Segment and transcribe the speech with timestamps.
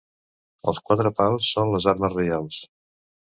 [0.71, 2.59] Els quatre pals són les armes reials.